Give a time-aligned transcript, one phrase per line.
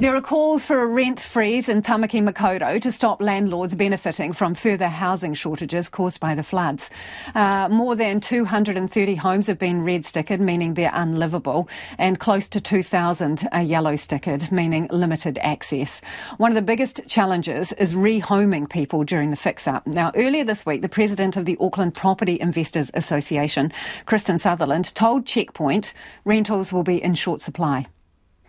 [0.00, 4.54] There are calls for a rent freeze in Tamaki Makaurau to stop landlords benefiting from
[4.54, 6.88] further housing shortages caused by the floods.
[7.34, 11.68] Uh, more than 230 homes have been red stickered, meaning they're unlivable,
[11.98, 16.00] and close to 2,000 are yellow stickered, meaning limited access.
[16.38, 19.86] One of the biggest challenges is rehoming people during the fix up.
[19.86, 23.70] Now, earlier this week, the president of the Auckland Property Investors Association,
[24.06, 25.92] Kristen Sutherland, told Checkpoint
[26.24, 27.84] rentals will be in short supply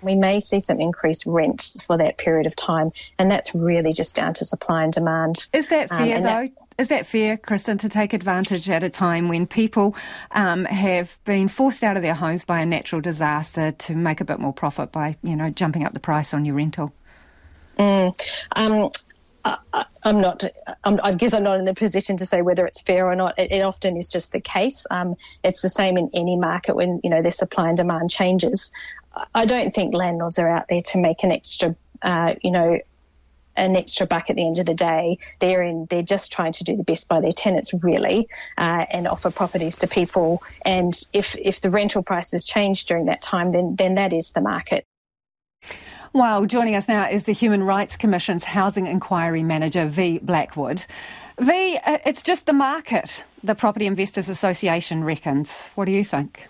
[0.01, 4.15] we may see some increased rents for that period of time, and that's really just
[4.15, 5.47] down to supply and demand.
[5.53, 6.29] Is that um, fair, um, though?
[6.29, 9.95] That, is that fair, Kristen, to take advantage at a time when people
[10.31, 14.25] um, have been forced out of their homes by a natural disaster to make a
[14.25, 16.91] bit more profit by, you know, jumping up the price on your rental?
[17.77, 18.13] Mm,
[18.55, 18.91] um,
[19.45, 20.43] I, am not.
[20.83, 23.37] I'm, i guess I'm not in the position to say whether it's fair or not.
[23.37, 24.85] It, it often is just the case.
[24.91, 28.71] Um, it's the same in any market when you know their supply and demand changes.
[29.35, 32.79] I don't think landlords are out there to make an extra, uh, you know,
[33.57, 35.17] an extra buck at the end of the day.
[35.39, 35.87] They're in.
[35.89, 38.27] They're just trying to do the best by their tenants, really,
[38.57, 40.41] uh, and offer properties to people.
[40.65, 44.41] And if if the rental prices change during that time, then then that is the
[44.41, 44.85] market.
[46.13, 50.19] Well, joining us now is the Human Rights Commission's Housing Inquiry Manager, V.
[50.19, 50.83] Blackwood.
[51.39, 55.69] V, uh, it's just the market, the Property Investors Association reckons.
[55.75, 56.49] What do you think?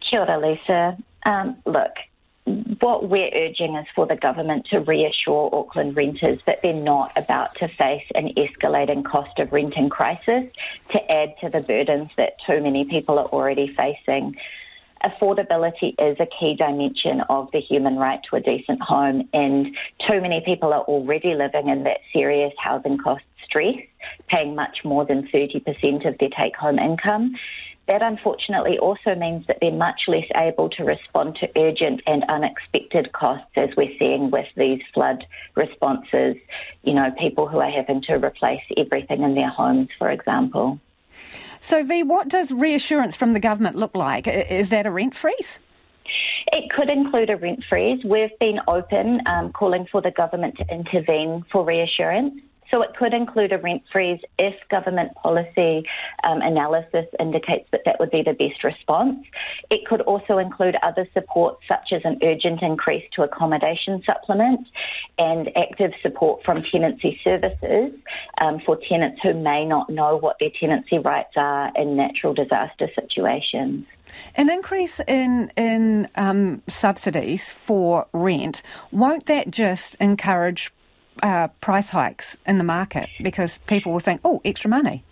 [0.00, 0.96] Kia ora, Lisa.
[1.26, 1.92] Um, look,
[2.80, 7.56] what we're urging is for the government to reassure Auckland renters that they're not about
[7.56, 10.50] to face an escalating cost of renting crisis
[10.92, 14.34] to add to the burdens that too many people are already facing.
[15.04, 19.76] Affordability is a key dimension of the human right to a decent home, and
[20.08, 23.76] too many people are already living in that serious housing cost stress,
[24.28, 27.36] paying much more than 30% of their take home income
[27.86, 33.12] that unfortunately also means that they're much less able to respond to urgent and unexpected
[33.12, 36.36] costs, as we're seeing with these flood responses.
[36.82, 40.80] You know, people who are having to replace everything in their homes, for example.
[41.60, 44.26] So, V, what does reassurance from the government look like?
[44.26, 45.58] Is that a rent freeze?
[46.52, 48.04] It could include a rent freeze.
[48.04, 52.34] We've been open, um, calling for the government to intervene for reassurance.
[52.70, 55.84] So it could include a rent freeze if government policy
[56.24, 59.24] um, analysis indicates that that would be the best response.
[59.70, 64.70] It could also include other support such as an urgent increase to accommodation supplements
[65.18, 67.92] and active support from tenancy services
[68.40, 72.88] um, for tenants who may not know what their tenancy rights are in natural disaster
[72.94, 73.86] situations.
[74.34, 78.62] An increase in in um, subsidies for rent
[78.92, 80.72] won't that just encourage
[81.22, 85.04] uh, price hikes in the market because people will think, oh, extra money.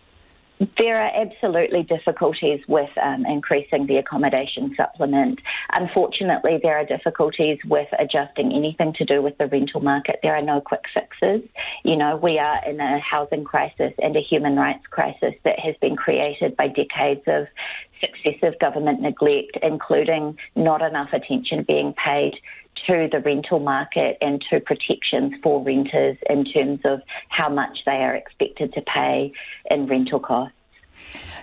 [0.79, 5.41] There are absolutely difficulties with um, increasing the accommodation supplement.
[5.73, 10.21] Unfortunately, there are difficulties with adjusting anything to do with the rental market.
[10.23, 11.43] There are no quick fixes.
[11.83, 15.75] You know, we are in a housing crisis and a human rights crisis that has
[15.81, 17.49] been created by decades of
[18.01, 22.35] successive government neglect, including not enough attention being paid
[22.87, 28.03] to the rental market and to protections for renters in terms of how much they
[28.03, 29.33] are expected to pay
[29.71, 30.54] in rental costs.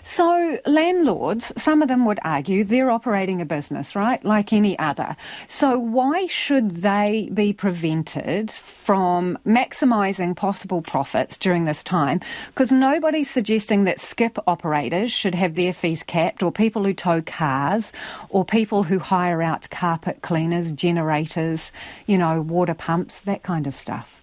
[0.03, 5.16] So, landlords, some of them would argue they're operating a business, right, like any other.
[5.47, 12.19] So, why should they be prevented from maximising possible profits during this time?
[12.47, 17.22] Because nobody's suggesting that skip operators should have their fees capped, or people who tow
[17.22, 17.94] cars,
[18.29, 21.72] or people who hire out carpet cleaners, generators,
[22.07, 24.22] you know, water pumps, that kind of stuff.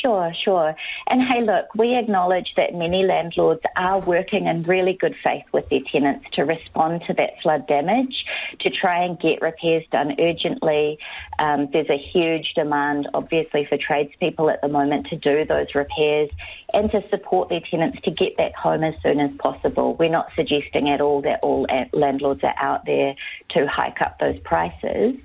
[0.00, 0.74] Sure, sure.
[1.08, 5.68] And hey, look, we acknowledge that many landlords are working in really good faith with
[5.68, 8.24] their tenants to respond to that flood damage,
[8.60, 10.98] to try and get repairs done urgently.
[11.38, 16.30] Um, there's a huge demand, obviously, for tradespeople at the moment to do those repairs
[16.72, 19.94] and to support their tenants to get back home as soon as possible.
[19.96, 23.14] We're not suggesting at all that all landlords are out there
[23.50, 25.16] to hike up those prices.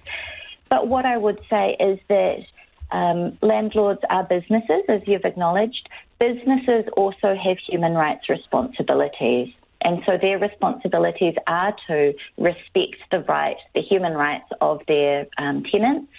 [0.69, 2.45] But what I would say is that
[2.91, 5.89] um, landlords are businesses, as you've acknowledged.
[6.19, 9.53] Businesses also have human rights responsibilities.
[9.81, 15.63] And so their responsibilities are to respect the rights, the human rights of their um,
[15.63, 16.11] tenants,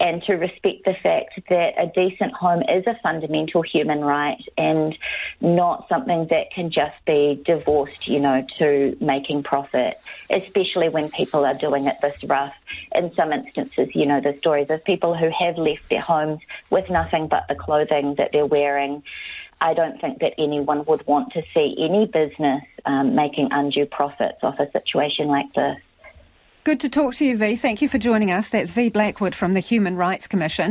[0.00, 4.96] and to respect the fact that a decent home is a fundamental human right and
[5.42, 9.98] not something that can just be divorced, you know, to making profit,
[10.30, 12.54] especially when people are doing it this rough.
[12.94, 16.40] In some instances, you know, the stories of people who have left their homes
[16.70, 19.02] with nothing but the clothing that they're wearing.
[19.60, 24.38] I don't think that anyone would want to see any business um, making undue profits
[24.42, 25.78] off a situation like this.
[26.64, 27.56] Good to talk to you, V.
[27.56, 28.48] Thank you for joining us.
[28.48, 28.88] That's V.
[28.88, 30.70] Blackwood from the Human Rights Commission.